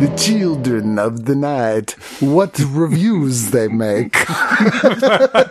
[0.00, 4.12] The children of the night, what reviews they make.
[4.28, 5.48] Blah,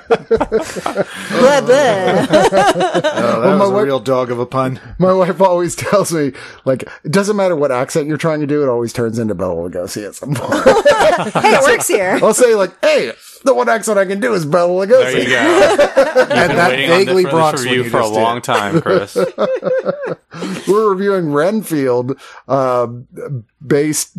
[1.62, 1.70] blah.
[1.70, 4.80] Oh, that my was a wife- real dog of a pun.
[5.00, 6.34] My wife always tells me,
[6.66, 9.70] like, it doesn't matter what accent you're trying to do, it always turns into Bela
[9.70, 10.64] Lugosi at some point.
[11.34, 12.20] hey, it works here.
[12.22, 15.70] I'll say, like, hey, the one accent I can do is Bela There you go.
[15.70, 18.02] You've been that waiting on vaguely this, for Bronx this one review you for a
[18.02, 18.22] just did.
[18.22, 19.16] long time, Chris.
[20.68, 22.88] We're reviewing Renfield, uh,
[23.66, 24.12] based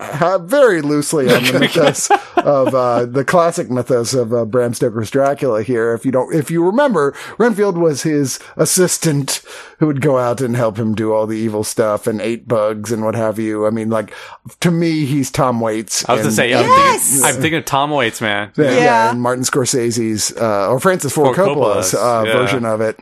[0.00, 5.10] uh, very loosely on the mythos of uh, the classic mythos of uh, Bram Stoker's
[5.10, 5.62] Dracula.
[5.62, 9.42] Here, if you don't, if you remember, Renfield was his assistant
[9.78, 12.90] who would go out and help him do all the evil stuff and ate bugs
[12.90, 13.66] and what have you.
[13.66, 14.12] I mean, like
[14.60, 16.08] to me, he's Tom Waits.
[16.08, 17.10] I was and- to say, I'm, Yes!
[17.10, 18.52] thinking, I'm thinking of Tom Waits, man.
[18.58, 19.10] Yeah, yeah, Yeah.
[19.10, 22.32] and Martin Scorsese's uh, or Francis Ford Ford Coppola's Coppola's, uh, yeah.
[22.36, 22.98] version of it.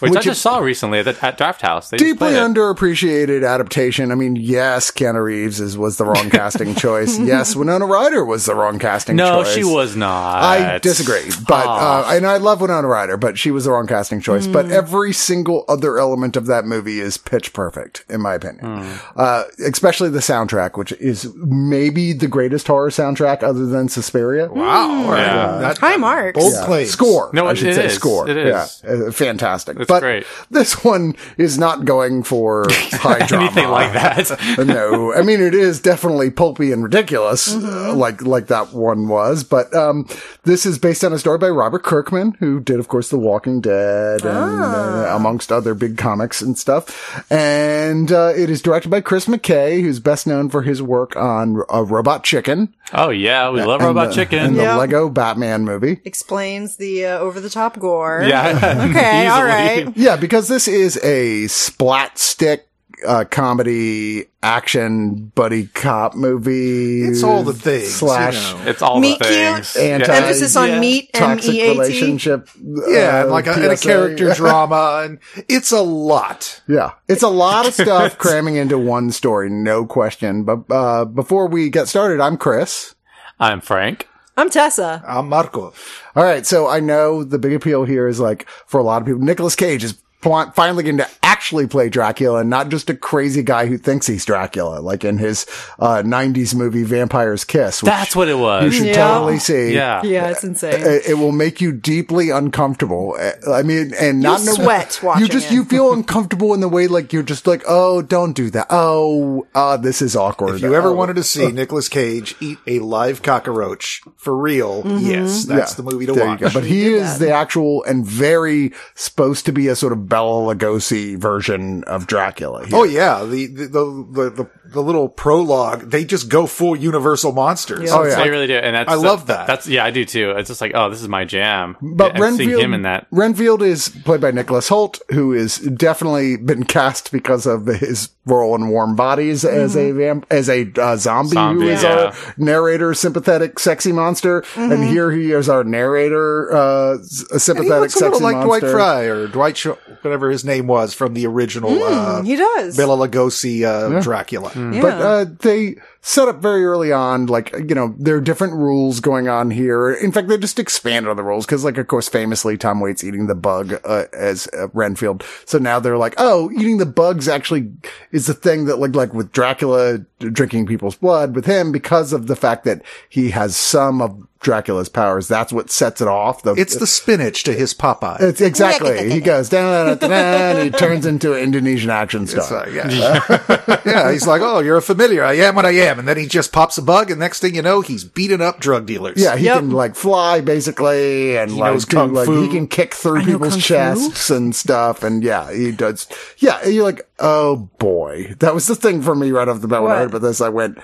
[0.00, 1.90] Which, Which I just saw recently at, at Draft House.
[1.90, 4.12] They deeply underappreciated adaptation.
[4.12, 7.18] I mean, yes, Keanu Reeves is, was the wrong casting choice.
[7.18, 9.28] Yes, Winona Ryder was the wrong casting choice.
[9.28, 9.54] No, choice.
[9.54, 10.42] she was not.
[10.42, 12.08] I disagree, but Ah.
[12.10, 14.46] uh, and I love Winona Ryder, but she was the wrong casting choice.
[14.46, 14.52] Hmm.
[14.52, 18.64] But every single other element of that movie is pitch perfect, in my opinion.
[18.82, 18.96] Hmm.
[19.16, 24.48] Uh, especially the soundtrack, which is maybe the greatest horror soundtrack other than Suspiria.
[24.48, 25.04] Wow.
[25.04, 25.20] All right.
[25.20, 25.58] Yeah.
[25.58, 26.38] That- High marks.
[26.38, 26.64] Bold Yeah.
[26.66, 26.90] claims.
[26.90, 27.30] Score.
[27.32, 27.94] No, I should it say is.
[27.94, 28.28] score.
[28.28, 28.82] It is.
[28.84, 29.78] Yeah, uh, fantastic.
[29.78, 30.26] It's but great.
[30.50, 33.46] this one is not going for high drama.
[33.46, 34.38] Anything like that.
[34.66, 39.42] no, I mean it is definitely pulpy and ridiculous, uh, like like that one was.
[39.44, 40.06] But um,
[40.44, 43.60] this is based on a story by Robert Kirkman, who did, of course, The Walking
[43.60, 44.28] Dead and
[44.62, 47.24] uh, amongst other big comics and stuff.
[47.30, 51.62] And uh, it is directed by Chris McKay, who's best known for his work on
[51.72, 53.50] uh, Robot Chicken oh, yeah.
[53.50, 54.38] We love Robot the- Chicken.
[54.38, 54.72] and Yeah.
[54.72, 56.00] the Lego Batman movie.
[56.04, 58.24] Explains the uh, over the top gore.
[58.26, 58.56] Yeah.
[58.88, 59.77] Okay, all Easily.
[59.86, 59.96] Right.
[59.96, 62.64] Yeah, because this is a splat stick
[63.06, 67.02] uh, comedy action buddy cop movie.
[67.04, 67.94] It's all the things.
[67.94, 68.70] slash you know.
[68.70, 69.72] It's all Meat the things.
[69.72, 69.84] cute.
[69.84, 70.18] Anti- Yeah.
[70.18, 70.80] Emphasis on Yeah.
[70.80, 71.68] meat, M toxic A T.
[71.70, 72.48] relationship.
[72.60, 75.18] Yeah, uh, and like a, and a character drama, and
[75.48, 76.60] it's a lot.
[76.66, 80.42] Yeah, it's a lot of stuff cramming into one story, no question.
[80.42, 82.96] But uh, before we get started, I'm Chris.
[83.38, 84.08] I'm Frank.
[84.38, 85.02] I'm Tessa.
[85.04, 85.72] I'm Marco.
[86.14, 89.06] All right, so I know the big appeal here is like for a lot of
[89.06, 93.42] people, Nicolas Cage is finally getting to actually play Dracula and not just a crazy
[93.42, 95.46] guy who thinks he's Dracula, like in his
[95.78, 97.82] uh, '90s movie Vampire's Kiss.
[97.82, 98.64] Which That's what it was.
[98.64, 99.08] you should Yeah.
[99.08, 99.74] totally see.
[99.74, 100.02] Yeah.
[100.02, 100.74] Yeah, it's insane.
[100.74, 103.16] It, it will make you deeply uncomfortable.
[103.18, 105.54] Uh, I mean, and not You'll know- sweat watching You just it.
[105.54, 108.66] you feel uncomfortable in the way like you're just like, oh, don't do that.
[108.70, 110.56] Oh, uh, this is awkward.
[110.56, 110.92] If you ever Oh.
[110.94, 116.06] wanted to see Nicolas Cage eat a live cockroach for real, yes, that's the movie
[116.06, 116.40] to There watch.
[116.40, 116.52] you go.
[116.54, 121.16] But he is the actual and very supposed to be a sort of Bela Lugosi
[121.18, 122.66] version of Dracula.
[122.66, 122.76] here.
[122.76, 127.32] Oh yeah, the the, the the the the little prologue, they just go full Universal
[127.32, 127.90] monsters.
[127.90, 128.16] Oh, yeah.
[128.22, 129.46] They really do, and that's I love that.
[129.46, 130.32] That's yeah, I do too.
[130.32, 131.76] It's just like, oh, this is my jam.
[131.80, 133.06] But and seeing Renfield, him in that.
[133.10, 138.54] Renfield is played by Nicholas Hoult, who is definitely been cast because of his role
[138.54, 141.94] in Warm Bodies as a vamp- as a uh, zombie, Zombie, who is yeah.
[141.94, 147.32] our narrator, sympathetic, sexy monster, and here he is our narrator, uh, s- a And
[147.32, 148.60] he sympathetic, sexy a little like monster.
[148.60, 149.68] Dwight Frye or Dwight, Sch-
[150.04, 152.76] whatever his name was from the original uh, he does.
[152.76, 154.50] Bela Lugosi uh, Dracula.
[154.54, 159.00] But uh, they set up very early on, like, you know, there are different rules
[159.00, 159.90] going on here.
[159.92, 163.04] In fact, they just expanded on the rules because, like, of course, famously, Tom Waits
[163.04, 165.24] eating the bug, uh, as uh, Renfield.
[165.44, 167.70] So now they're like, oh, eating the bugs actually
[168.12, 172.26] is the thing that, like, like with Dracula drinking people's blood with him because of
[172.26, 175.26] the fact that he has some of Dracula's powers.
[175.26, 176.42] That's what sets it off.
[176.42, 178.20] The, It's the spinach to his Popeye.
[178.20, 179.10] it's exactly.
[179.10, 182.66] he goes down, and he turns into an Indonesian action star.
[182.66, 183.80] Like, yeah.
[183.84, 185.24] yeah, he's like, oh, you're a familiar.
[185.24, 185.87] I am what I am.
[185.96, 188.58] And then he just pops a bug, and next thing you know, he's beating up
[188.58, 189.20] drug dealers.
[189.22, 189.58] Yeah, he Yep.
[189.58, 192.42] can like fly basically, and like, knows do, kung like fu.
[192.42, 193.68] he can kick through know people's kung fu.
[193.68, 196.06] chests and stuff, and yeah, he does.
[196.38, 199.82] Yeah, you're like, oh boy, that was the thing for me right off the bat
[199.82, 200.40] when I heard about this.
[200.40, 200.78] I went,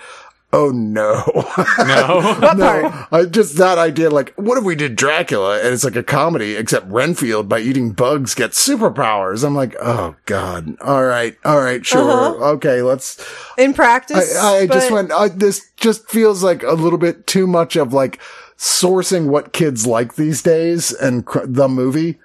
[0.54, 1.22] oh no,
[1.78, 2.36] No.
[2.40, 3.08] What part?
[3.12, 6.54] I just that idea, like, what if we did Dracula and it's like a comedy,
[6.56, 9.44] except Renfield by eating bugs gets superpowers?
[9.44, 12.44] I'm like, oh god, all right, all right, sure, Uh-huh.
[12.52, 13.22] okay, let's.
[13.58, 17.46] In practice, I, I just went, I, this just feels like a little bit too
[17.46, 18.20] much of like
[18.56, 22.18] sourcing what kids like these days and cr- the movie.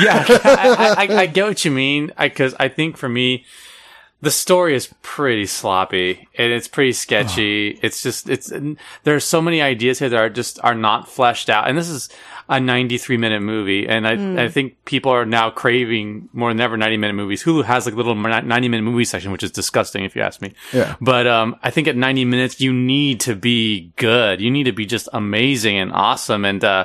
[0.00, 2.12] yeah, I, I, I get what you mean.
[2.18, 3.44] Because I, think for me,
[4.22, 7.78] the story is pretty sloppy and it's pretty sketchy.
[7.82, 8.52] It's just it's
[9.02, 11.68] there are so many ideas here that are just are not fleshed out.
[11.68, 12.08] And this is
[12.48, 16.76] a 93 minute movie, and I I think people are now craving more than ever
[16.76, 17.42] 90 minute movies.
[17.42, 20.40] Hulu has like a little 90 minute movie section, which is disgusting if you ask
[20.40, 20.54] me.
[20.72, 20.94] Yeah.
[21.00, 24.40] But um, I think at 90 minutes you need to be good.
[24.40, 26.62] You need to be just amazing and awesome and.
[26.64, 26.84] uh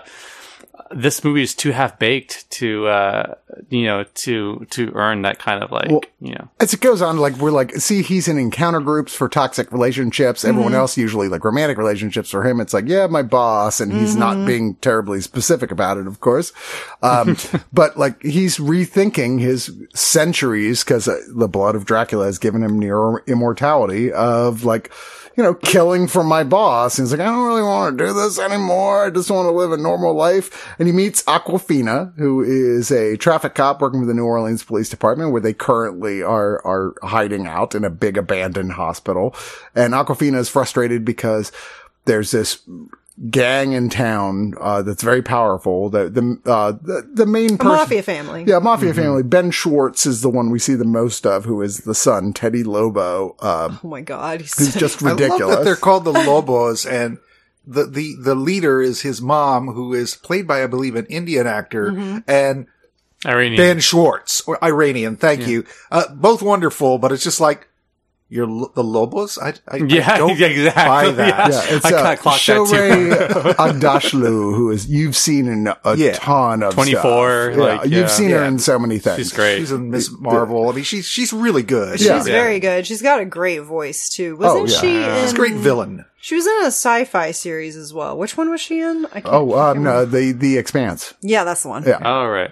[0.92, 3.36] this movie is too half baked to uh
[3.70, 7.02] you know to to earn that kind of like Well, you know As it goes
[7.02, 10.44] on, like we're like, see, he's in encounter groups for toxic relationships.
[10.44, 12.30] Everyone else usually like romantic relationships.
[12.30, 16.08] For him, it's like, yeah, my boss, and he's not being terribly specific about it,
[16.08, 16.54] of course.
[17.02, 17.38] Um,
[17.74, 22.80] but like he's rethinking his centuries because uh, the blood of Dracula has given him
[22.80, 24.92] near immortality of like.
[25.36, 26.98] You know, killing for my boss.
[26.98, 29.06] He's like, I don't really want to do this anymore.
[29.06, 30.74] I just want to live a normal life.
[30.80, 34.90] And he meets Awkwafina, who is a traffic cop working with the New Orleans Police
[34.90, 39.36] Department, where they currently are are hiding out in a big abandoned hospital.
[39.76, 41.52] And Awkwafina is frustrated because
[42.06, 42.60] there's this
[43.32, 45.90] gang in town uh, that's very powerful.
[45.90, 48.44] The the uh, the, the main a person, mafia family.
[48.46, 49.24] yeah, mafia family.
[49.24, 52.64] Ben Schwartz is the one we see the most of, who is the son, Teddy
[52.64, 53.36] Lobo.
[53.40, 55.42] Um, Oh my god, he's, who's just I ridiculous.
[55.42, 57.18] love that they're called the Lobos, and
[57.68, 61.46] the, the, the leader is his mom, who is played by, I believe, an Indian
[61.48, 62.18] actor, Mm-hmm.
[62.28, 62.68] and
[63.26, 63.58] Iranian.
[63.58, 65.66] Ben Schwartz, or Iranian, thank you.
[65.92, 67.68] Uh, both wonderful, but it's just like,
[68.30, 69.38] you're lo- the Lobos?
[69.38, 70.84] I, I, Yeah, I don't yeah, exactly.
[70.84, 71.50] buy that.
[71.52, 72.64] Yeah, it's I uh, kinda clocked that too.
[72.76, 76.14] Shohreh Aghdashloo, who is you've seen in a Yeah.
[76.14, 77.52] ton of 24.
[77.52, 78.08] Yeah, like, you've yeah.
[78.08, 79.18] seen her in so many things.
[79.18, 79.60] She's great.
[79.60, 80.70] She's in Miss Marvel.
[80.70, 82.00] I mean, she's, she's really good.
[82.00, 82.24] she's Yeah.
[82.24, 82.86] very good.
[82.86, 84.36] She's got a great voice too.
[84.38, 85.16] Wasn't Oh, yeah.
[85.16, 85.22] she?
[85.22, 86.06] She's a great villain.
[86.20, 88.18] She was in a sci-fi series as well.
[88.18, 89.06] Which one was she in?
[89.14, 91.84] I can't, Oh, um, no, the the Expanse, yeah, that's the one.
[91.86, 92.00] Yeah.
[92.04, 92.52] All right.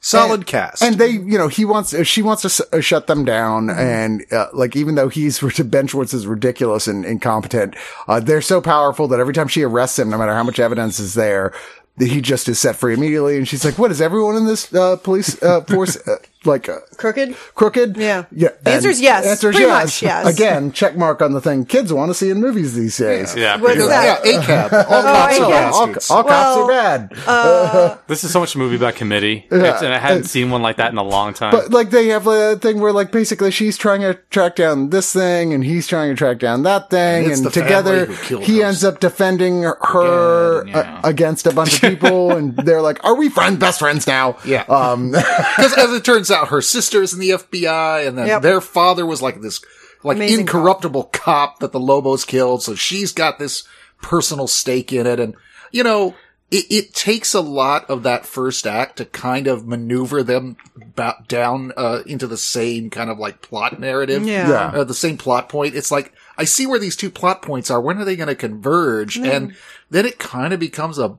[0.00, 0.82] Solid cast.
[0.82, 3.66] and they, you know, he wants, uh, she wants to s- uh, shut them down,
[3.66, 3.80] Mm-hmm.
[3.80, 7.74] and uh, like even though he's Ben Schwartz is ridiculous and incompetent,
[8.06, 11.00] uh, they're so powerful that every time she arrests him, no matter how much evidence
[11.00, 11.52] is there,
[11.98, 13.36] he just is set free immediately.
[13.38, 16.78] And she's like, "What is everyone in this uh, police uh, force uh, like?" Uh,
[16.96, 17.36] Crooked.
[17.54, 17.96] crooked?
[17.96, 18.24] Yeah.
[18.32, 18.48] Yeah.
[18.62, 19.26] The answer is yes.
[19.26, 19.68] Answer is yes.
[19.84, 20.26] much yes.
[20.34, 23.34] Again, check mark on the thing kids want to see in movies these days.
[23.36, 23.56] Yeah.
[23.60, 23.88] What's much.
[23.88, 24.24] that?
[24.24, 24.72] yeah, ACAB.
[24.90, 25.72] All Oh, cops are ACAB.
[25.72, 26.10] All, bastards.
[26.10, 27.98] all cops are bad.
[28.06, 30.76] This is so much a movie about committee, It's- and I hadn't seen one like
[30.76, 31.50] that in a long time.
[31.52, 35.12] But like they have a thing where like basically she's trying to track down this
[35.12, 38.44] thing and he's trying to track down that thing And and, together family who killed
[38.44, 38.68] he us.
[38.68, 41.00] ends up defending her Again, yeah.
[41.02, 44.36] uh, against a bunch of people and they're like, "Are we friends, best friends now?"
[44.44, 44.62] Yeah.
[44.68, 48.42] Um, Because as it turns out, her sister's in the FBI, and then Yep.
[48.42, 49.60] their father was like this,
[50.04, 51.58] like Amazing incorruptible cop.
[51.60, 52.62] that the Lobos killed.
[52.62, 53.64] So she's got this
[54.02, 55.34] personal stake in it, and
[55.72, 56.14] you know,
[56.50, 60.56] it, it takes a lot of that first act to kind of maneuver them
[60.94, 64.24] ba- down uh, into the same kind of like plot narrative.
[64.24, 64.48] Yeah.
[64.48, 64.80] Yeah.
[64.80, 65.74] uh, the same plot point.
[65.74, 67.80] It's like I see where these two plot points are.
[67.80, 69.16] When are they going to converge?
[69.18, 69.56] And
[69.90, 71.18] then it kind of becomes a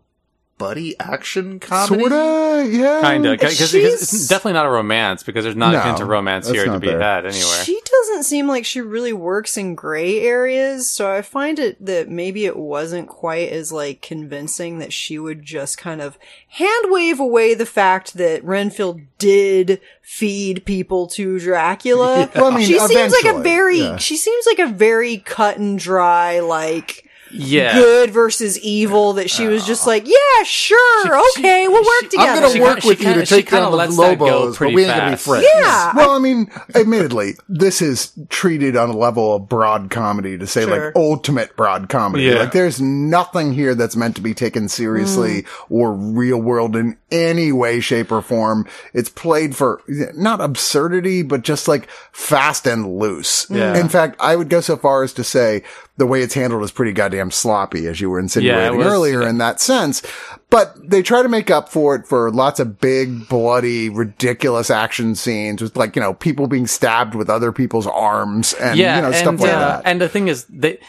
[0.57, 2.01] buddy action comedy.
[2.03, 3.01] sorta, yeah.
[3.01, 6.49] Kinda, because it's definitely not a romance because there's not No, a hint of romance
[6.49, 6.99] here to be there.
[6.99, 7.63] had anywhere.
[7.63, 12.09] She doesn't seem like she really works in gray areas, so I find it that
[12.09, 16.17] maybe it wasn't quite as like convincing that she would just kind of
[16.49, 22.29] hand wave away the fact that Renfield did feed people to Dracula.
[22.35, 23.97] Well, I mean, she seems like a very yeah.
[23.97, 27.73] she seems like a very cut and dry like Yeah.
[27.75, 32.17] good versus evil that she was just like, yeah, sure, she- okay, we'll work she-
[32.19, 34.19] I'm gonna work kinda- with you to kinda- she take kinda down the lets that
[34.19, 35.25] go Lobos, but pretty we ain't going to be fast.
[35.25, 35.45] friends.
[35.55, 35.91] yeah.
[35.95, 40.63] Well, I mean, admittedly, this is treated on a level of broad comedy to say
[40.65, 40.85] Sure.
[40.85, 42.23] like ultimate broad comedy.
[42.25, 42.39] Yeah.
[42.39, 45.45] Like there's nothing here that's meant to be taken seriously mm.
[45.69, 48.65] or real world in any way, shape or form.
[48.93, 49.81] It's played for
[50.15, 53.47] not absurdity, but just like fast and loose.
[53.49, 53.77] Yeah.
[53.77, 55.63] In fact, I would go so far as to say
[55.97, 59.39] the way it's handled is pretty goddamn sloppy, as you were insinuating was- earlier in
[59.39, 60.01] that sense.
[60.49, 65.15] But they try to make up for it for lots of big, bloody, ridiculous action
[65.15, 69.01] scenes with like, you know, people being stabbed with other people's arms and, yeah, you
[69.01, 69.81] know, and, stuff like uh, that.
[69.85, 70.79] And the thing is, they,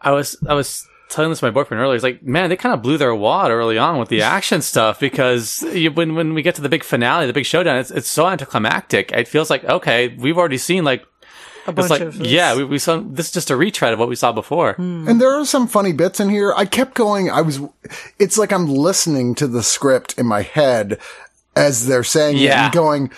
[0.00, 1.94] I was, I was telling this to my boyfriend earlier.
[1.94, 5.00] He's like, man, they kind of blew their wad early on with the action stuff
[5.00, 8.08] because you, when when we get to the big finale, the big showdown, it's it's
[8.08, 9.12] so anticlimactic.
[9.12, 11.06] It feels like okay, we've already seen like.
[11.68, 12.28] A bunch It's like, of this.
[12.28, 14.74] yeah, we, we saw this is just a retread of what we saw before.
[14.74, 15.06] Hmm.
[15.08, 16.52] And there are some funny bits in here.
[16.56, 17.30] I kept going.
[17.30, 17.60] I was,
[18.18, 20.98] it's like I'm listening to the script in my head
[21.54, 22.64] as they're saying it Yeah.
[22.66, 23.10] and going,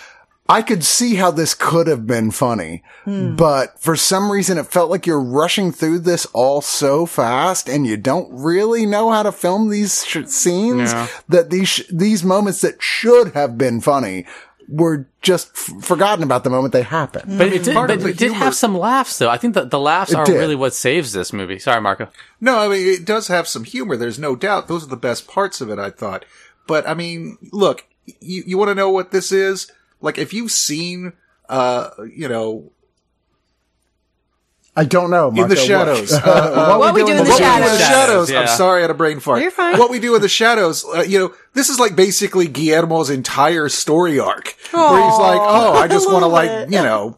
[0.50, 3.36] I could see how this could have been funny, hmm.
[3.36, 7.86] but for some reason it felt like you're rushing through this all so fast and
[7.86, 11.08] you don't really know how to film these sh- scenes Yeah.
[11.28, 14.24] that these, sh- these moments that should have been funny
[14.68, 17.38] were just f- forgotten about the moment they happened.
[17.38, 19.30] But it did, but it did humor- have some laughs though.
[19.30, 20.38] I think that the laughs are did.
[20.38, 21.58] really what saves this movie.
[21.58, 22.08] Sorry, Marco.
[22.40, 23.96] No, I mean, it does have some humor.
[23.96, 24.68] There's no doubt.
[24.68, 26.24] Those are the best parts of it, I thought.
[26.66, 27.86] But I mean, look,
[28.20, 29.70] you, you want to know what this is?
[30.00, 31.14] Like, if you've seen,
[31.48, 32.70] uh, you know,
[34.78, 35.28] I don't know.
[35.28, 37.60] in the what- shadows, uh, uh, What we do in the what we do in
[37.60, 37.78] the shadows.
[37.80, 38.30] shadows.
[38.30, 38.40] Yeah.
[38.42, 39.42] I'm sorry, I had a brain fart.
[39.42, 39.76] You're fine.
[39.78, 43.68] What we do in the shadows, uh, you know, this is like basically Guillermo's entire
[43.68, 46.70] story arc, where he's like, "Oh, I just want to like, it.
[46.70, 47.16] you know,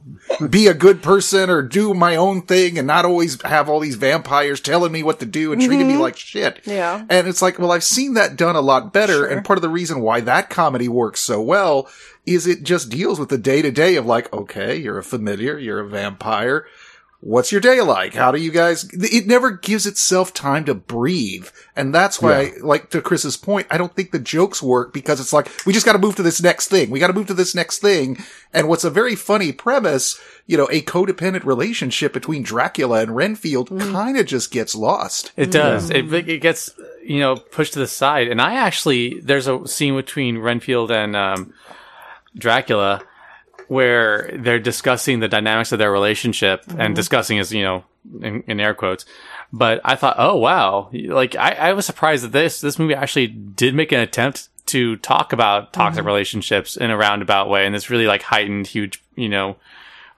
[0.49, 3.97] be a good person or do my own thing and not always have all these
[3.97, 6.71] vampires telling me what to do and treating me like shit." Mm-hmm.
[6.71, 7.05] Yeah.
[7.11, 9.69] and it's like, well, I've seen that done a lot better, and part of the
[9.69, 11.89] reason why that comedy works so well
[12.27, 15.59] is it just deals with the day to day of like, okay, you're a familiar,
[15.59, 16.67] you're a vampire
[17.21, 18.15] what's your day like?
[18.15, 21.49] How do you guys, it never gives itself time to breathe.
[21.77, 25.21] And that's why, I, like to Chris's point, I don't think the jokes work because
[25.21, 26.91] it's like, we just got to move to this next thing.
[26.91, 28.19] We got to move to this next thing.
[28.53, 33.69] And what's a very funny premise, you know, a codependent relationship between Dracula and Renfield
[33.69, 35.33] kind of just gets lost.
[35.37, 35.91] It does.
[35.91, 39.97] It, it gets you know pushed to the side, and I actually there's a scene
[39.97, 41.53] between Renfield and um,
[42.37, 43.03] Dracula
[43.71, 46.95] where they're discussing the dynamics of their relationship, and mm-hmm.
[46.95, 47.85] discussing is you know
[48.21, 49.07] in, in air quotes.
[49.53, 53.29] But I thought, oh wow, like I, I was surprised that this this movie actually
[53.29, 56.09] did make an attempt to talk about toxic mm-hmm.
[56.09, 59.55] relationships in a roundabout way, and this really like heightened, huge, you know,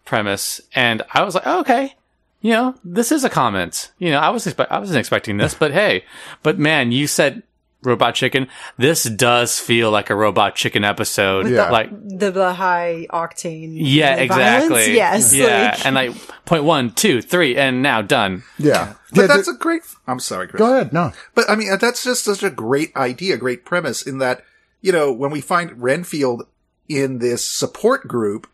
[0.06, 0.62] premise.
[0.74, 1.94] And I was like, oh, okay,
[2.40, 3.90] you know, this is a comment.
[3.98, 6.06] You know, I was expe- I wasn't expecting this, but hey,
[6.42, 7.42] but man, you said
[7.82, 8.48] Robot Chicken.
[8.76, 11.48] This does feel like a Robot Chicken episode.
[11.48, 11.70] Yeah.
[11.70, 13.72] Like, the, the high octane.
[13.76, 14.30] yeah, violence.
[14.30, 14.94] exactly.
[14.96, 15.34] Yes.
[15.34, 15.70] Yeah.
[15.76, 18.44] like- and like point one, two, three, and now done.
[18.58, 18.94] Yeah.
[19.12, 20.58] But Yeah, that's th- a great, I'm sorry, Chris.
[20.58, 20.92] go ahead.
[20.92, 21.12] No.
[21.34, 24.44] But I mean, uh, that's just such a great idea, great premise in that,
[24.80, 26.44] you know, when we find Renfield
[26.88, 28.46] in this support group,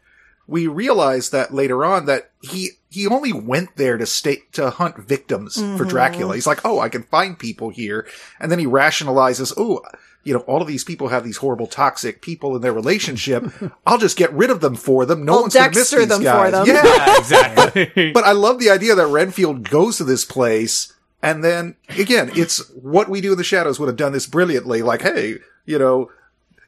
[0.49, 4.97] we realize that later on that he, he only went there to stay, to hunt
[4.97, 6.35] victims for Dracula.
[6.35, 8.07] He's like, oh, I can find people here.
[8.41, 9.83] And then he rationalizes, oh,
[10.25, 13.45] you know, all of these people have these horrible toxic people in their relationship.
[13.87, 15.25] I'll just get rid of them for them.
[15.25, 16.53] No I'll one's going to miss these them for guys.
[16.53, 16.67] them.
[16.67, 16.83] Yeah.
[16.85, 18.13] Yeah, exactly.
[18.13, 22.69] But I love the idea that Renfield goes to this place and then again, it's
[22.71, 24.83] what we do in the shadows would have done this brilliantly.
[24.83, 26.11] Like, hey, you know,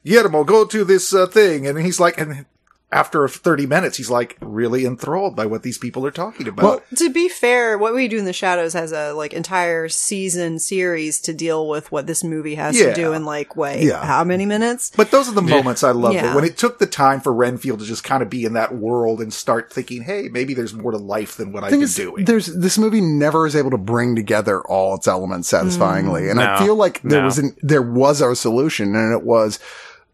[0.05, 1.65] Guillermo, go to this uh, thing.
[1.67, 2.45] And he's like, and
[2.93, 6.63] after 30 minutes, he's like really enthralled by what these people are talking about.
[6.63, 10.59] Well, to be fair, what we do in the shadows has a like entire season
[10.59, 12.87] series to deal with what this movie has Yeah.
[12.87, 14.03] to do in like wait Yeah.
[14.03, 14.91] how many minutes?
[14.97, 16.31] but those are the moments I love Yeah.
[16.31, 18.75] it when it took the time for Renfield to just kind of be in that
[18.75, 21.95] world and start thinking, hey, maybe there's more to life than what I've been is,
[21.95, 22.25] doing.
[22.25, 26.57] there's this movie never is able to bring together all its elements satisfyingly, and I
[26.57, 26.65] mm.
[26.65, 27.25] feel like there No.
[27.25, 29.59] was an there was a solution, and it was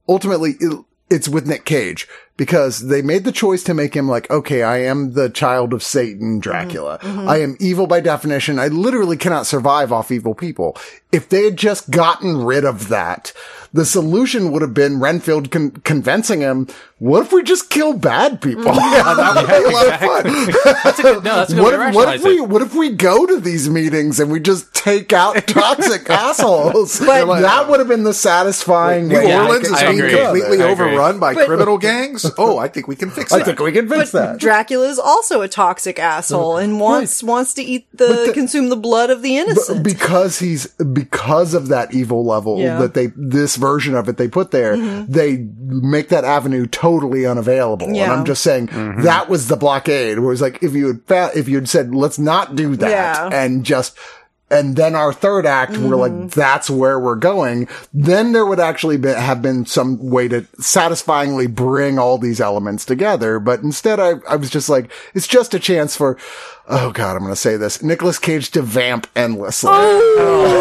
[0.07, 2.07] ultimately it, it's with Nick Cage
[2.37, 5.83] because they made the choice to make him like, okay, I am the child of
[5.83, 6.39] Satan, mm-hmm.
[6.39, 6.99] Dracula.
[6.99, 7.27] Mm-hmm.
[7.27, 8.59] I am evil by definition.
[8.59, 10.77] I literally cannot survive off evil people.
[11.11, 13.33] If they had just gotten rid of that,
[13.73, 16.67] the solution would have been Renfield con- convincing him,
[16.99, 18.63] what if we just kill bad people?
[18.65, 18.75] Mm-hmm.
[19.17, 20.73] that would be a lot of fun.
[20.83, 22.49] that's a good, no, that's a good What if, what if we it.
[22.49, 26.99] what if we go to these meetings and we just take out toxic assholes?
[26.99, 29.31] But- that would have been the satisfying New way.
[29.33, 30.19] I Orleans could- is I being agree.
[30.21, 32.26] completely overrun by But- criminal gangs.
[32.37, 33.35] Oh, I think we can fix it.
[33.35, 33.45] I that.
[33.45, 34.39] think we can fix that.
[34.39, 38.75] Dracula is also a toxic asshole and wants wants to eat the, the- consume the
[38.75, 39.83] blood of the But innocent.
[39.83, 42.79] because he's because of that evil level Yeah.
[42.79, 45.11] that they this version of it they put there, mm-hmm.
[45.11, 47.87] they make that avenue totally unavailable.
[47.87, 48.13] And Yeah.
[48.13, 49.01] I'm just saying mm-hmm.
[49.01, 50.19] that was the blockade.
[50.19, 52.89] Where it's like if you had fa- if you had said let's not do that
[52.89, 53.29] Yeah.
[53.31, 53.97] and just
[54.49, 56.27] and then our third act, we're like, mm-hmm.
[56.27, 57.67] that's where we're going.
[57.93, 62.85] Then there would actually be, have been some way to satisfyingly bring all these elements
[62.85, 63.39] together.
[63.39, 66.17] But instead, I, I was just like, it's just a chance for,
[66.67, 69.69] oh God, I'm going to say this, Nicolas Cage to vamp endlessly.
[69.71, 70.15] Oh.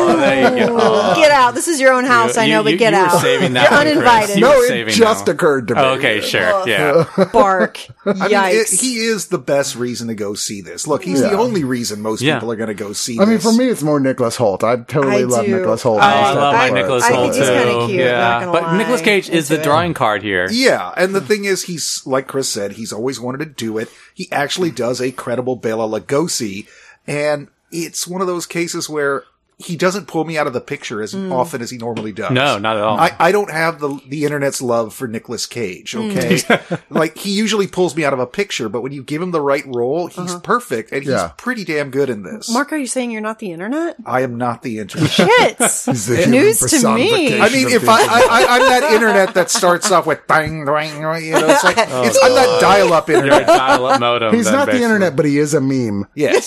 [0.08, 1.14] oh, there you go.
[1.16, 1.54] get out.
[1.54, 2.36] This is your own house.
[2.36, 3.20] I You- know, but you- get you were out.
[3.20, 3.92] saving that You're one, Chris.
[3.96, 4.34] uninvited.
[4.36, 5.36] You no, were it saving just that one.
[5.36, 5.80] occurred to me.
[5.80, 6.68] Oh, okay, sure.
[6.68, 7.04] Yeah.
[7.32, 7.78] Bark.
[8.06, 8.72] I mean, Yikes.
[8.74, 10.86] it, he is the best reason to go see this.
[10.86, 11.30] Look, he's Yeah.
[11.30, 12.34] the only reason most Yeah.
[12.36, 14.62] people are going to go see I mean, for me, it's more Nicholas Hoult.
[14.64, 15.56] I totally I love do.
[15.56, 15.96] Nicholas Hoult.
[15.96, 16.72] Oh, I as love my part.
[16.74, 17.52] Nicholas I Holt think too.
[17.52, 18.78] kinda cute, yeah, not but lie.
[18.78, 20.48] Nicolas Cage is the drawing card here.
[20.50, 23.88] Yeah, and the thing is, he's like Chris said, he's always wanted to do it.
[24.16, 26.66] He actually does a credible Bela Lugosi,
[27.06, 29.24] and it's one of those cases where
[29.58, 31.32] he doesn't pull me out of the picture as Hmm.
[31.32, 32.30] often as he normally does.
[32.30, 32.98] No, not at all.
[32.98, 35.92] I, I don't have the the internet's love for Nicolas Cage.
[35.92, 36.10] Hmm.
[36.10, 36.40] Okay,
[36.90, 39.40] like he usually pulls me out of a picture, but when you give him the
[39.40, 40.40] right role, he's Uh-huh.
[40.40, 42.50] perfect, and he's pretty damn good in this.
[42.52, 43.96] Mark, are you saying you're not the internet?
[44.04, 45.10] I am not the internet.
[45.16, 45.56] Shit.
[45.58, 47.40] He's the News to me.
[47.40, 48.14] I mean, if I, people.
[48.14, 51.76] I, I I'm that internet that starts off with bang, bang, you know, it's like
[51.78, 53.46] it's I'm that dial-up You're a internet.
[53.46, 54.34] dial-up modem.
[54.34, 56.06] He's then, not the internet, but he is a meme.
[56.14, 56.46] Yes,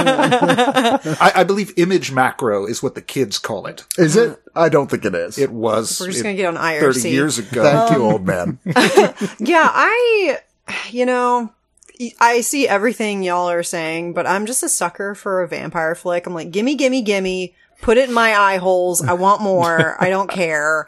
[0.00, 3.84] I, I believe image macro is what the kids call it.
[3.98, 4.40] Is it?
[4.54, 5.38] I don't think it is.
[5.38, 6.00] It was.
[6.00, 6.80] We're just it- gonna get on IRC.
[6.80, 7.62] thirty years ago.
[7.62, 8.58] Thank you, um, old man.
[9.38, 10.38] Yeah, I,
[10.90, 11.52] you know,
[12.20, 16.26] I see everything y'all are saying, but I'm just a sucker for a vampire flick.
[16.26, 17.54] I'm like, gimme, gimme, gimme.
[17.82, 19.02] Put it in my eye holes.
[19.02, 19.96] I want more.
[20.02, 20.86] I don't care.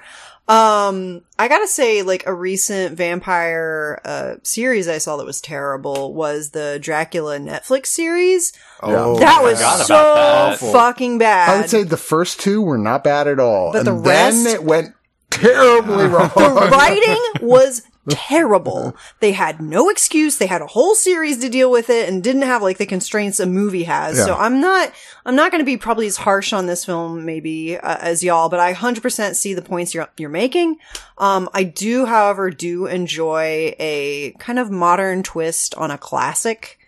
[0.52, 6.12] Um, I gotta say, like a recent vampire uh series I saw that was terrible
[6.12, 8.52] was the Dracula Netflix series.
[8.82, 10.58] Oh, that was forgot so that.
[10.58, 11.48] fucking bad.
[11.48, 13.72] I would say the first two were not bad at all.
[13.72, 14.94] But and the rest- then it went
[15.30, 16.30] terribly wrong.
[16.34, 17.18] the writing
[17.48, 18.96] was terrible.
[19.20, 20.36] They had no excuse.
[20.36, 23.38] They had a whole series to deal with it and didn't have like the constraints
[23.40, 24.16] a movie has.
[24.26, 24.92] So I'm not,
[25.24, 28.48] I'm not going to be probably as harsh on this film maybe uh, as y'all,
[28.48, 30.78] but I 100% see the points you're, you're making.
[31.18, 36.78] Um, I do, however, do enjoy a kind of modern twist on a classic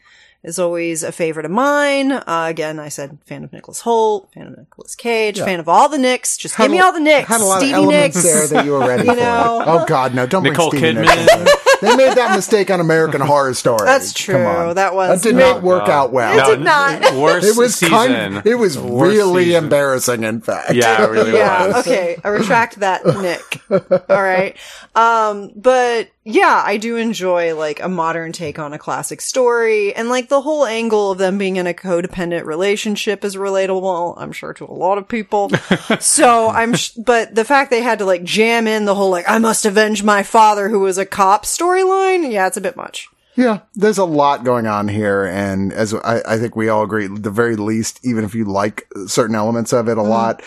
[0.44, 2.12] is always a favorite of mine.
[2.12, 5.88] Uh, again, I said fan of Nicholas Hoult, fan of Nicolas Cage, fan of all
[5.88, 6.36] the Nicks.
[6.36, 7.28] Just give me all the Nicks.
[7.28, 8.26] Had a lot Stevie of elements Nicks.
[8.26, 9.20] there that you were ready You for.
[9.20, 9.62] know?
[9.66, 10.26] Oh God, no!
[10.26, 11.16] Don't Nicole bring Stevie Kidman.
[11.16, 11.73] Nicks into it.
[11.80, 13.84] They made that mistake on American Horror Story.
[13.84, 14.34] That's true.
[14.34, 14.68] Come true.
[14.70, 14.74] on.
[14.76, 16.38] That was that did not- not work out well.
[16.38, 17.14] It did not.
[17.14, 17.94] Worst It was season.
[17.96, 18.42] kind.
[18.46, 19.64] It was Worst really season.
[19.64, 20.24] embarrassing.
[20.24, 21.66] In fact, Yeah, it really yeah.
[21.68, 21.76] was.
[21.86, 22.18] Okay.
[22.24, 23.60] I retract that, Nick.
[23.70, 24.56] All right.
[24.94, 30.08] Um, but yeah, I do enjoy like a modern take on a classic story and
[30.08, 34.54] like the whole angle of them being in a codependent relationship is relatable, I'm sure
[34.54, 35.50] to a lot of people.
[36.00, 39.28] so I'm, sh- but the fact they had to like jam in the whole like,
[39.28, 42.30] I must avenge my father who was a cop storyline.
[42.30, 43.08] Yeah, it's a bit much.
[43.36, 47.08] Yeah, there's a lot going on here, and as I, I think we all agree,
[47.08, 50.40] the very least, even if you like certain elements of it a lot,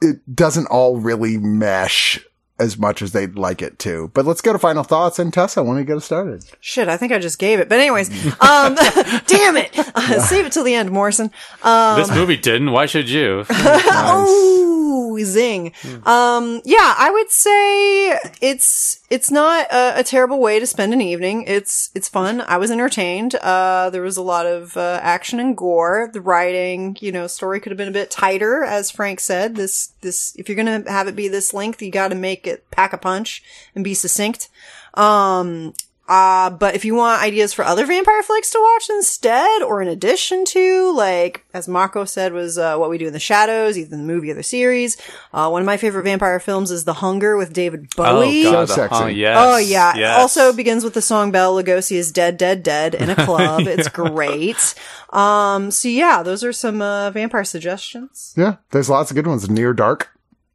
[0.00, 2.24] it doesn't all really mesh
[2.60, 4.12] as much as they'd like it to.
[4.14, 6.44] But let's go to final thoughts, and Tessa, when we get us started.
[6.60, 7.68] Shit, I think I just gave it.
[7.68, 8.74] But anyways, um,
[9.26, 9.74] damn it.
[10.22, 11.32] save it till the end, Morrison.
[11.64, 12.70] Um, this movie didn't.
[12.70, 13.44] Why should you?
[13.50, 14.79] Oh,
[15.18, 15.72] zing.
[16.04, 21.00] Um, yeah, I would say it's, it's not a, a terrible way to spend an
[21.00, 21.44] evening.
[21.46, 22.40] It's, it's fun.
[22.42, 23.34] I was entertained.
[23.36, 26.10] Uh, there was a lot of, uh, action and gore.
[26.12, 29.56] The writing, you know, story could have been a bit tighter, as Frank said.
[29.56, 32.92] This, this, if you're gonna have it be this length, you gotta make it pack
[32.92, 33.42] a punch
[33.74, 34.48] and be succinct.
[34.94, 35.74] Um,
[36.10, 39.86] uh, but if you want ideas for other vampire flicks to watch instead, or in
[39.88, 43.90] addition to, like, as Marco said, was, uh, What We Do in the Shadows, either
[43.96, 44.96] the movie or the series.
[45.32, 48.46] Uh, one of my favorite vampire films is The Hunger with David Bowie.
[48.46, 48.68] Oh, God.
[48.68, 48.96] So sexy.
[49.04, 49.36] Oh, yes.
[49.40, 49.94] Oh yeah.
[49.96, 50.18] Yes.
[50.18, 53.62] Also begins with the song Bela Lugosi is dead, dead, dead in a club.
[53.68, 54.74] it's great.
[55.10, 58.34] Um, so yeah, those are some, uh, vampire suggestions.
[58.36, 59.48] Yeah, there's lots of good ones.
[59.48, 60.10] Near Dark,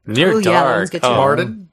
[0.05, 0.91] Near Oh, yeah, that one's dark.
[0.91, 1.67] good too.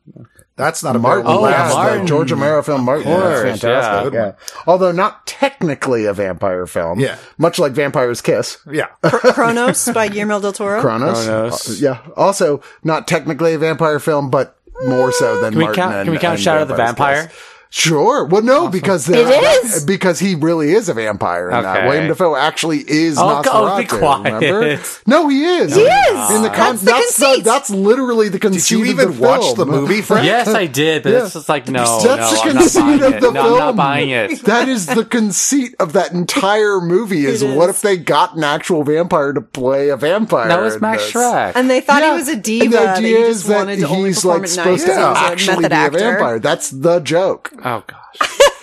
[0.57, 0.65] Martin.
[0.65, 1.25] That's not a Martin.
[1.25, 1.45] Martin.
[1.45, 3.11] Oh, yeah, the George Romero film Martin.
[3.11, 4.13] Of That's fantastic.
[4.15, 4.27] yeah.
[4.27, 4.33] Yeah.
[4.67, 7.01] Although not technically a vampire film.
[7.01, 7.17] Yeah.
[7.39, 8.59] Much like Vampire's Kiss.
[8.71, 8.87] Yeah.
[9.03, 10.81] Cronos by Guillermo del Toro.
[10.81, 11.25] Cronos.
[11.27, 11.71] Cronos.
[11.71, 11.99] Uh, yeah.
[12.17, 15.95] Also, not technically a vampire film, but more so than Can we Martin count?
[15.95, 17.27] and- Can we count and Shadow of the Vampire?
[17.29, 17.37] Kiss.
[17.75, 18.27] Sure.
[18.27, 19.83] Well, no, because uh, It is?
[19.87, 21.77] because he really is a vampire in that.
[21.79, 21.89] Okay.
[21.89, 23.49] William Dafoe actually is Oh, Nosferatu.
[23.55, 24.43] oh, be quiet.
[24.43, 24.83] Remember?
[25.07, 25.75] No, he is.
[25.75, 26.31] He is.
[26.37, 27.45] In the con- That's the that's conceit.
[27.45, 28.61] that's literally the conceit.
[28.63, 29.57] Did you of even the watch film.
[29.57, 30.27] the movie, Frank?
[30.27, 31.25] Yes, I did, but Yeah.
[31.25, 33.21] it's just like no, That's no, the not conceit buying of it.
[33.23, 34.43] the No, I'm not buying it.
[34.45, 37.25] That is the conceit of that entire movie.
[37.25, 37.77] Is, It what is.
[37.77, 40.49] if they got an actual vampire to play a vampire?
[40.49, 41.13] That was in Max this?
[41.15, 41.53] Schreck.
[41.55, 43.49] And they thought Yeah, he was a and diva the that idea he is just
[43.49, 46.39] that wanted to only he's like supposed to he was a actually be a vampire.
[46.39, 47.51] That's the joke.
[47.65, 47.99] Oh gosh.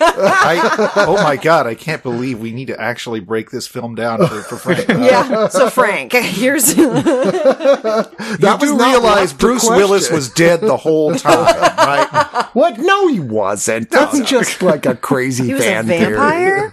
[0.02, 4.26] I, oh my god, I can't believe we need to actually break this film down
[4.26, 4.88] for, for Frank.
[4.88, 5.48] Yeah.
[5.48, 8.10] So Frank, here's That
[8.40, 9.76] You was do not realize Bruce question.
[9.76, 11.44] Willis was dead the whole time,
[11.76, 12.46] right?
[12.52, 12.78] What?
[12.78, 13.90] No, he wasn't.
[13.90, 16.16] That's just like a crazy he was a fan theory.
[16.16, 16.72] vampire.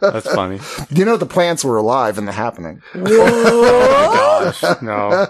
[0.00, 0.58] That's funny.
[0.90, 2.82] You know, the plants were alive in the happening.
[2.94, 5.26] Oh gosh, no.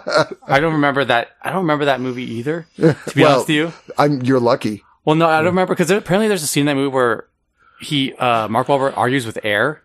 [0.47, 1.33] I don't remember that.
[1.43, 2.67] I don't remember that movie either.
[2.77, 3.73] To be Well, honest with you.
[3.99, 4.83] I'm, you're lucky.
[5.05, 7.27] Well, no, I don't remember because apparently there's a scene in that movie where
[7.81, 9.83] he, uh, Mark Wahlberg argues with air.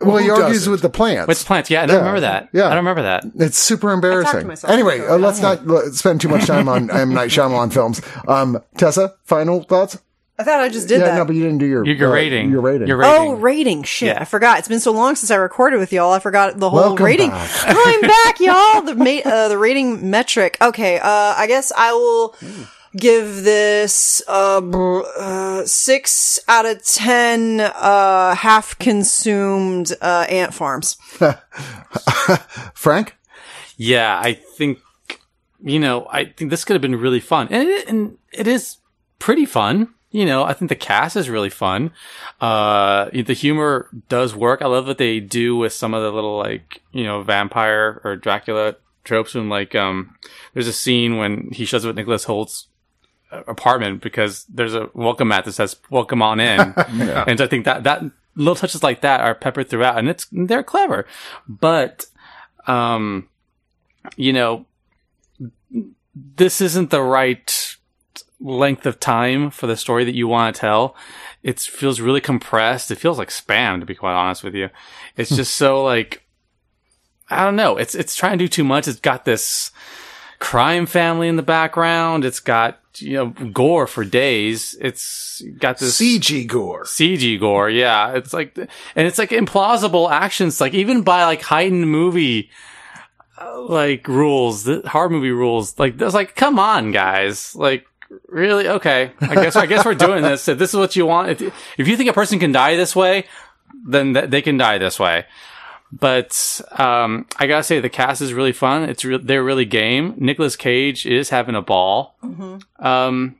[0.00, 0.70] Well, he argues doesn't?
[0.70, 1.26] with the plants.
[1.26, 1.68] With plants.
[1.70, 2.48] Yeah, I don't remember that.
[2.52, 2.66] yeah.
[2.66, 3.24] I don't remember that.
[3.36, 4.46] It's super embarrassing.
[4.46, 5.62] myself Anyway, uh, let's not
[5.94, 8.00] spend too much time on M Night Shyamalan films.
[8.28, 9.98] Um, Tessa, final thoughts?
[10.38, 11.16] I thought I just did yeah, that.
[11.16, 12.50] no, but you didn't do your Your, your uh, rating.
[12.50, 12.88] Your rating.
[12.88, 13.14] Your rating.
[13.16, 13.82] Oh, rating.
[13.84, 14.08] Shit.
[14.08, 14.20] Yeah.
[14.20, 14.58] I forgot.
[14.58, 16.12] It's been so long since I recorded with y'all.
[16.12, 17.30] I forgot the whole Welcome rating.
[17.30, 17.50] back.
[17.66, 18.82] I'm back, y'all.
[18.82, 20.56] The ma- uh, the rating metric.
[20.60, 20.98] Okay.
[20.98, 22.34] Uh, I guess I will
[22.96, 30.96] give this, uh, br- uh, six out of ten, uh, half consumed, uh, ant farms.
[32.74, 33.16] Frank?
[33.76, 34.78] Yeah, I think
[35.64, 38.76] you know, I think this could have been really fun, and it, and it is
[39.18, 39.94] pretty fun.
[40.10, 41.90] You know, I think the cast is really fun.
[42.40, 44.62] Uh, the humor does work.
[44.62, 48.14] I love what they do with some of the little like you know vampire or
[48.14, 49.34] Dracula tropes.
[49.34, 50.16] When like um,
[50.52, 52.68] there's a scene when he shows up at Nicholas Hoult's
[53.30, 57.64] apartment because there's a welcome mat that says "Welcome on in," and so I think
[57.64, 58.02] that that
[58.36, 61.06] little touches like that are peppered throughout, and it's they're clever,
[61.48, 62.06] but
[62.66, 63.28] um,
[64.16, 64.66] you know,
[66.14, 67.76] this isn't the right
[68.40, 70.94] length of time for the story that you want to tell.
[71.42, 72.90] It feels really compressed.
[72.90, 74.70] It feels like spam, to be quite honest with you.
[75.16, 76.22] It's just so like,
[77.30, 77.76] I don't know.
[77.76, 78.86] It's, it's trying to do too much.
[78.88, 79.70] It's got this
[80.44, 82.22] crime family in the background.
[82.22, 84.76] It's got, you know, gore for days.
[84.78, 86.84] It's got this CG gore.
[86.84, 87.70] CG gore.
[87.70, 88.68] Yeah, it's like, and
[89.06, 90.60] it's like implausible actions.
[90.60, 92.50] Like even by like heightened movie,
[93.56, 95.78] like rules, the horror movie rules.
[95.78, 97.56] Like there's like, come on, guys.
[97.56, 97.86] Like
[98.28, 98.68] really?
[98.68, 100.46] Okay, I guess I guess we're doing this.
[100.46, 101.40] If this is what you want, if
[101.78, 103.24] if you think a person can die this way,
[103.86, 105.24] then th- they can die this way.
[105.96, 108.88] But um, I gotta say, the cast is really fun.
[108.88, 110.14] It's re- they're really game.
[110.16, 112.16] Nicolas Cage is having a ball.
[112.80, 113.36] Um,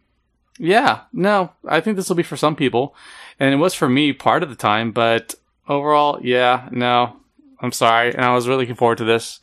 [0.59, 2.95] yeah, no, I think this will be for some people,
[3.41, 4.93] and it was for me part of the time.
[4.93, 5.35] But
[5.69, 7.17] overall, yeah, no,
[7.61, 9.41] I'm sorry, and I was really looking forward to this.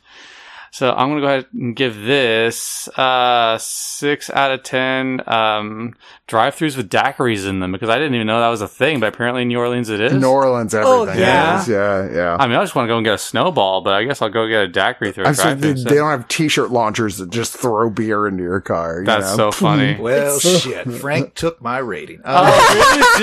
[0.74, 5.94] So I'm gonna go ahead and give this uh six out of ten um
[6.26, 9.12] drive-throughs with daiquiris in them because I didn't even know that was a thing, but
[9.12, 10.14] apparently in New Orleans it is.
[10.14, 11.20] New Orleans, Oh, everything.
[11.20, 11.60] yeah.
[11.60, 11.68] is.
[11.68, 12.36] Yeah, yeah.
[12.40, 14.30] I mean, I just want to go and get a snowball, but I guess I'll
[14.30, 15.84] go get a daiquiri through a I'm sorry, they, drive-through.
[15.90, 19.00] they don't have t-shirt launchers that just throw beer into your car.
[19.00, 19.50] you That's know?
[19.50, 20.00] so funny.
[20.00, 20.90] Well, shit.
[20.90, 22.22] Frank took my rating.
[22.24, 23.02] Uh, oh, really?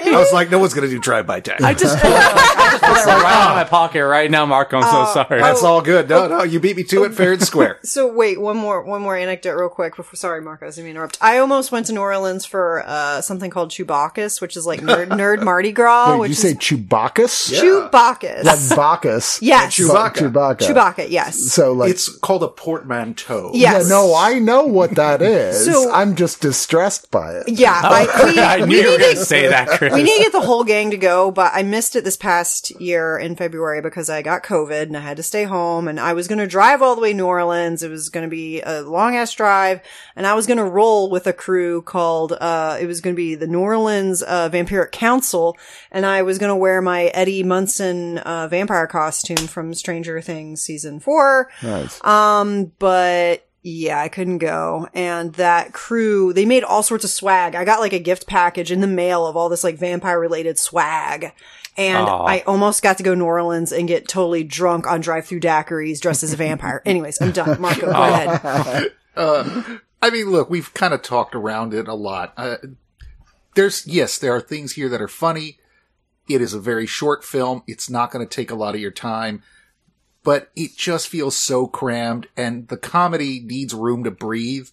[0.00, 0.14] Seriously?
[0.14, 1.60] I was like, no one's going to do drive-by tech.
[1.60, 4.72] I just, I just put it right out of my pocket right now, Mark.
[4.72, 5.42] I'm so sorry.
[5.42, 6.08] That's all good.
[6.08, 7.78] No, no, you beat me to it fair and square.
[7.84, 11.18] So wait, one more one more anecdote real quick before sorry Marcos, I didn't interrupt.
[11.20, 15.08] I almost went to New Orleans for uh something called Chewbacchus, which is like nerd
[15.20, 17.52] nerd Mardi Gras, Wait, which you is say Chewbacchus?
[17.52, 18.44] Chewbacchus.
[18.44, 19.40] Like Bacchus?
[19.42, 19.74] yes.
[19.76, 20.14] Chewbacca.
[20.32, 20.58] Chewbacca.
[20.58, 21.38] Chewbacca, yes.
[21.52, 23.50] So like, It's called a portmanteau.
[23.54, 23.84] Yes.
[23.84, 25.64] yeah, no, I know what that is.
[25.64, 27.48] So- I'm just distressed by it.
[27.48, 29.92] Yeah, I, we, I we you were need going to- to say that, Chris.
[29.94, 32.78] we need to get the whole gang to go, but I missed it this past
[32.80, 36.12] year in February because I got COVID and I had to stay home and I
[36.12, 36.46] was going to
[36.76, 37.82] drive all the way to New Orleans.
[37.82, 39.80] It was going to be a long ass drive
[40.14, 43.16] and I was going to roll with a crew called, uh, it was going to
[43.16, 45.56] be the New Orleans, uh, Vampiric Council
[45.90, 50.60] and I was going to wear my Eddie Munson, uh, vampire costume from Stranger Things
[50.60, 51.50] season four.
[51.62, 52.04] Nice.
[52.04, 54.88] Um, but yeah, I couldn't go.
[54.94, 57.54] And that crew, they made all sorts of swag.
[57.54, 60.58] I got like a gift package in the mail of all this like vampire related
[60.58, 61.32] swag.
[61.76, 62.24] And Aw.
[62.24, 65.40] I almost got to go to New Orleans and get totally drunk on drive through
[65.40, 66.80] daiquiris dressed as a vampire.
[66.86, 67.60] Anyways, I'm done.
[67.60, 68.92] Marco, go ahead.
[70.02, 72.32] I mean, look, we've kind of talked around it a lot.
[72.36, 72.56] Uh,
[73.54, 75.58] there's, yes, there are things here that are funny.
[76.28, 77.62] It is a very short film.
[77.66, 79.42] It's not going to take a lot of your time,
[80.22, 84.68] but it just feels so crammed and the comedy needs room to breathe.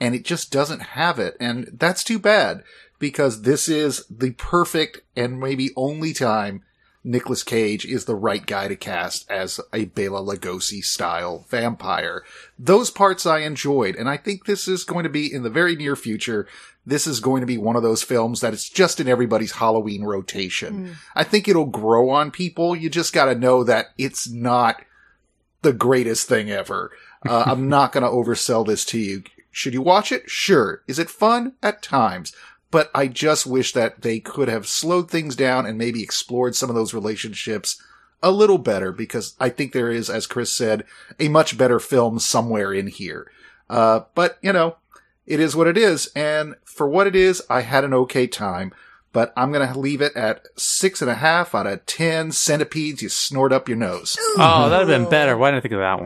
[0.00, 1.36] and it just doesn't have it.
[1.38, 2.64] And that's too bad
[3.02, 6.62] because this is the perfect and maybe only time
[7.02, 12.22] Nicolas Cage is the right guy to cast as a Bela Lugosi style vampire.
[12.56, 15.74] Those parts I enjoyed, and I think this is going to be in the very
[15.74, 16.46] near future.
[16.86, 20.04] This is going to be one of those films that it's just in everybody's Halloween
[20.04, 20.96] rotation.
[21.16, 22.76] I think it'll grow on people.
[22.76, 24.80] You just got to know that it's not
[25.62, 26.92] the greatest thing ever.
[27.28, 29.24] Uh, I'm not going to oversell this to you.
[29.50, 30.30] Should you watch it?
[30.30, 30.82] Sure.
[30.88, 31.54] Is it fun?
[31.62, 32.32] At times.
[32.72, 36.70] But I just wish that they could have slowed things down and maybe explored some
[36.70, 37.80] of those relationships
[38.22, 40.84] a little better because I think there is, as Chris said,
[41.20, 43.30] a much better film somewhere in here.
[43.68, 44.76] Uh, but you know,
[45.26, 46.10] it is what it is.
[46.16, 48.72] And for what it is, I had an okay time
[49.12, 53.02] but I'm going to leave it at six and a half out of 10 centipedes
[53.02, 54.16] you snort up your nose.
[54.38, 55.36] Oh, that'd have been better.
[55.36, 56.00] Why didn't I think of that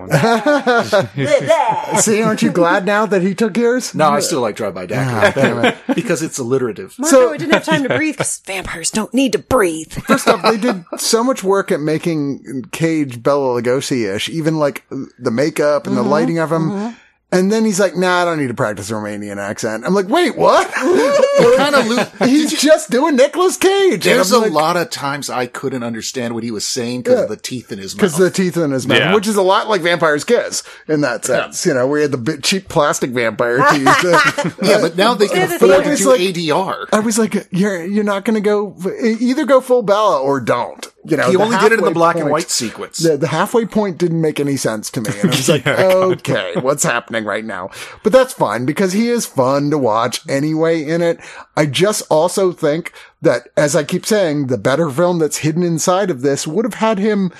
[1.94, 1.96] one?
[2.00, 3.94] See, aren't you glad now that he took yours?
[3.94, 6.94] No, I still like Drive By Ah, damn Dac because it's alliterative.
[6.98, 9.92] Marco, So- I didn't have time to breathe because vampires don't need to breathe.
[9.92, 14.84] First off, they did so much work at making Cage Bela Lugosi-ish, even like
[15.18, 16.96] the makeup and the lighting of him.
[17.32, 19.84] And then he's like, nah, I don't need to practice a Romanian accent.
[19.84, 20.72] I'm like, wait, what?
[21.56, 24.04] kind of lo- he's just doing Nicolas Cage.
[24.04, 27.02] There's And a I'm like, lot of times I couldn't understand what he was saying
[27.02, 28.00] because of the teeth in his mouth.
[28.00, 29.12] Because the teeth in his mouth, Yeah.
[29.14, 31.66] which is a lot like Vampire's Kiss in that sense.
[31.66, 33.82] You know, we had the big, cheap plastic vampire teeth.
[34.62, 36.86] yeah, but now they can Yeah, the afford to thing- do like- ADR.
[36.92, 40.86] I was like, you're you're not going to go either go full Bela or don't.
[41.08, 42.98] You know, He only did it in the black and white sequence.
[42.98, 46.54] The, the halfway point didn't make any sense to me, and I was like, okay,
[46.60, 47.70] what's happening right now?
[48.02, 50.82] But that's fine because he is fun to watch anyway.
[50.82, 51.20] In it,
[51.56, 52.92] I just also think
[53.22, 56.74] that, as I keep saying, the better film that's hidden inside of this would have
[56.74, 57.32] had him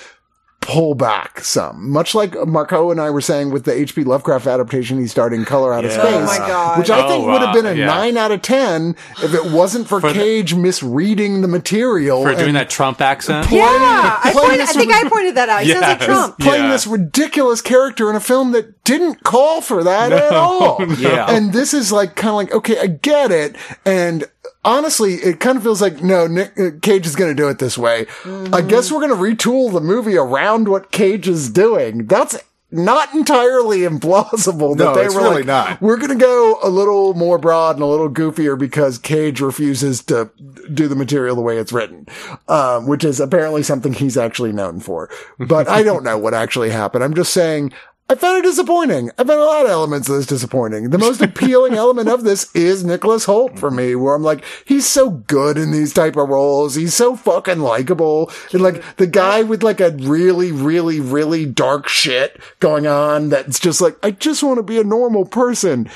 [0.67, 4.03] pull back some, much like Marco and I were saying with the H.P.
[4.03, 5.97] Lovecraft adaptation he's starting, Color Out of Yeah.
[6.01, 6.79] Space, Oh my God.
[6.79, 7.85] which I Oh, think would have been a Yeah.
[7.85, 12.35] nine out of ten if it wasn't for, For the- Cage misreading the material For
[12.35, 13.47] doing that Trump accent?
[13.47, 15.61] Playing- Yeah, I, playing pointed, I think with- I pointed that out.
[15.63, 16.05] He sounds like Yes.
[16.05, 16.39] Trump.
[16.39, 16.71] playing Yeah.
[16.71, 20.83] this ridiculous character in a film that didn't call for that at all.
[20.97, 21.29] Yeah.
[21.31, 23.55] And this is like kind of like, okay, I get it.
[23.85, 24.25] And
[24.63, 27.59] honestly, it kind of feels like, no, Nick uh, Cage is going to do it
[27.59, 28.05] this way.
[28.25, 29.15] I guess we're going to
[29.45, 32.05] retool the movie around what Cage is doing.
[32.07, 32.37] That's
[32.69, 35.81] not entirely implausible that No, they it's were really like, not.
[35.81, 40.03] we're going to go a little more broad and a little goofier because Cage refuses
[40.03, 40.29] to
[40.73, 42.05] do the material the way it's written,
[42.49, 45.09] um, which is apparently something he's actually known for.
[45.39, 47.03] But I don't know what actually happened.
[47.05, 47.71] I'm just saying.
[48.09, 49.11] I found it disappointing.
[49.17, 50.91] I found a lot of elements of this disappointing.
[50.91, 54.87] The most appealing element of this is Nicholas Hoult for me, where I'm like, he's
[54.87, 56.75] so good in these type of roles.
[56.75, 58.31] He's so fucking likable.
[58.53, 63.59] And like the guy with like a really, really, really dark shit going on that's
[63.59, 65.89] just like, I just want to be a normal person.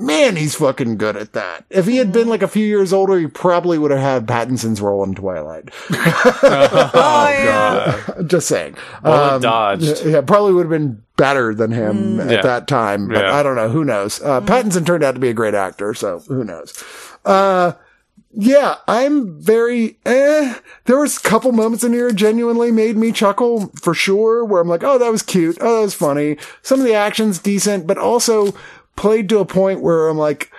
[0.00, 1.64] Man, he's fucking good at that.
[1.70, 4.80] If he had been like a few years older, he probably would have had Pattinson's
[4.80, 5.70] role in Twilight.
[5.90, 8.22] Oh, yeah.
[8.26, 8.76] Just saying.
[9.02, 10.04] Well dodged.
[10.04, 12.42] Yeah, probably would have been better than him at Yeah.
[12.42, 13.08] that time.
[13.08, 13.34] But Yeah.
[13.34, 13.68] I don't know.
[13.68, 14.22] Who knows?
[14.22, 16.82] Uh, Pattinson turned out to be a great actor, so who knows?
[17.24, 17.72] Uh,
[18.32, 20.54] yeah, I'm very, eh.
[20.84, 24.68] There was a couple moments in here genuinely made me chuckle for sure, where I'm
[24.68, 25.58] like, oh, that was cute.
[25.60, 26.36] Oh, that was funny.
[26.62, 28.54] Some of the action's decent, but also
[28.98, 30.50] played to a point where I'm like,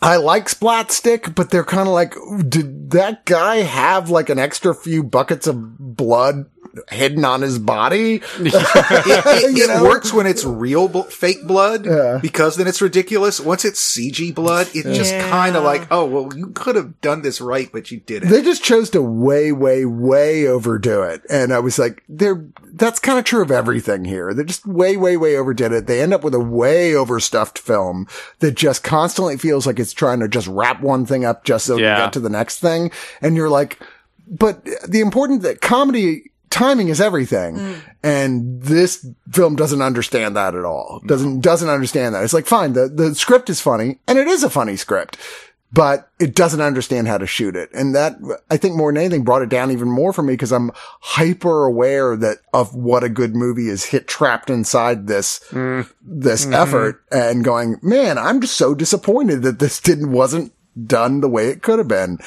[0.00, 2.14] I like Splatstick, but they're kind of like,
[2.48, 6.46] did that guy have like an extra few buckets of blood
[6.90, 8.22] hidden on his body?
[8.38, 11.86] it, You it works when it's real bl- fake blood
[12.22, 13.40] because then it's ridiculous.
[13.40, 17.22] Once it's CG blood, it just kind of like, oh, well, you could have done
[17.22, 18.30] this right, but you didn't.
[18.30, 21.22] They just chose to way, way, way overdo it.
[21.30, 24.32] And I was like, they're, that's kind of true of everything here.
[24.34, 25.86] They just way, way, way overdid it.
[25.86, 28.06] They end up with a way overstuffed film
[28.40, 31.76] that just constantly feels like it's trying to just wrap one thing up just so
[31.76, 31.98] Yeah.
[31.98, 32.90] you get to the next thing.
[33.20, 33.78] And you're like,
[34.26, 37.56] but the important that comedy timing is everything.
[37.56, 37.82] Mm.
[38.02, 41.00] And this film doesn't understand that at all.
[41.06, 42.22] Doesn't, doesn't understand that.
[42.22, 45.16] It's like, fine, the, the script is funny and it is a funny script,
[45.72, 47.70] but it doesn't understand how to shoot it.
[47.72, 48.16] And that,
[48.50, 51.64] I think more than anything brought it down even more for me because I'm hyper
[51.64, 55.90] aware that of what a good movie is hit trapped inside this, mm.
[56.02, 56.54] this mm-hmm.
[56.54, 60.52] effort and going, man, I'm just so disappointed that this didn't, wasn't
[60.86, 62.18] done the way it could have been.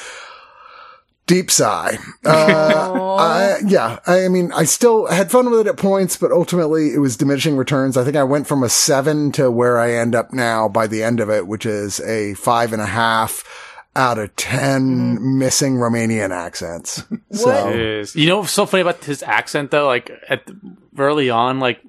[1.26, 1.98] Deep sigh.
[2.24, 6.92] Uh, I, yeah, I mean, I still had fun with it at points, but ultimately
[6.92, 7.96] it was diminishing returns.
[7.96, 11.02] I think I went from a seven to where I end up now by the
[11.02, 13.44] end of it, which is a five and a half
[13.96, 17.02] out of 10 missing Romanian accents.
[17.32, 18.16] So, is.
[18.16, 19.86] You know what's so funny about his accent though?
[19.86, 20.48] Like at
[20.96, 21.82] early on, like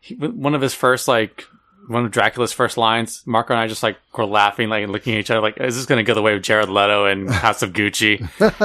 [0.00, 1.46] he, one of his first like
[1.88, 5.14] one of Dracula's first lines, Marco and I just like were laughing, like and looking
[5.14, 7.28] at each other, like, "Is this going to go the way of Jared Leto and
[7.44, 8.18] House of Gucci?"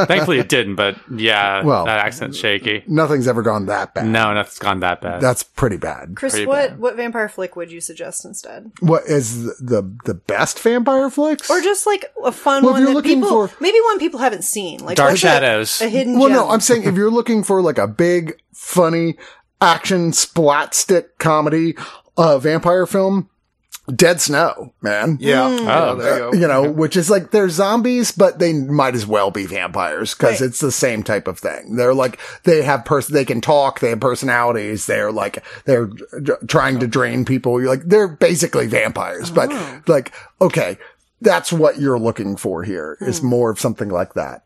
[0.08, 0.76] Thankfully, it didn't.
[0.76, 2.84] But yeah, Well- that accent's shaky.
[2.88, 4.06] Nothing's ever gone that bad.
[4.08, 5.22] No, nothing's gone that bad.
[5.22, 6.16] That's pretty bad.
[6.16, 6.80] Chris, Pretty what bad.
[6.80, 8.72] what vampire flick would you suggest instead?
[8.82, 11.50] What is the the, the best vampire flicks?
[11.50, 14.00] Or just like a fun Well, if one you're that looking people for- maybe one
[14.00, 15.82] people haven't seen, like Dark what's a- Shadows.
[15.82, 16.38] a, hidden well, gem.
[16.38, 19.16] no, I'm saying if you're looking for like a big, funny
[19.62, 21.76] action splat stick comedy,
[22.18, 23.30] uh, vampire film,
[23.96, 25.18] Dead Snow, man.
[25.22, 25.44] Yeah.
[25.46, 25.56] Oh.
[25.64, 26.38] Yeah, there you go.
[26.38, 30.42] You know, which is like they're zombies, but they might as well be vampires because
[30.42, 30.48] Right.
[30.48, 31.78] it's the same type of thing.
[31.78, 34.88] They're like they have person, they can talk, they have personalities.
[34.88, 35.86] They're like they're
[36.22, 37.62] d- trying to drain people.
[37.62, 39.54] You're like they're basically vampires, but
[39.88, 40.78] like okay,
[41.22, 44.44] that's what you're looking for here is more of something like that.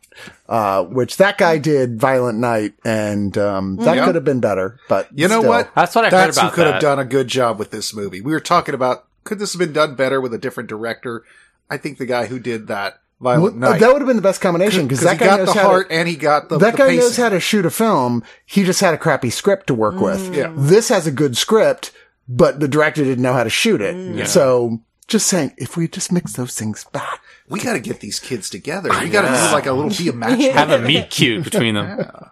[0.49, 4.05] Uh, which that guy did Violent Night, and um, that Yeah.
[4.05, 4.77] could have been better.
[4.89, 5.49] But You know still.
[5.49, 5.71] what?
[5.75, 6.73] That's what I heard That's about who could that.
[6.73, 8.19] have done a good job with this movie.
[8.21, 11.23] We were talking about could this have been done better with a different director?
[11.69, 13.79] I think the guy who did that Violent Well, Night.
[13.79, 15.67] that would have been the best combination because that he guy got knows the how
[15.69, 16.99] heart to, and he got the that the guy pacing.
[16.99, 18.23] knows how to shoot a film.
[18.45, 20.33] He just had a crappy script to work with.
[20.35, 20.51] Yeah.
[20.55, 21.91] This has a good script,
[22.27, 24.27] but the director didn't know how to shoot it.
[24.27, 28.19] So just saying, if we just mix those things back, We got to get these
[28.19, 28.89] kids together.
[29.01, 30.41] We got to do like a little be a match.
[30.53, 32.30] Have a meet cute between them.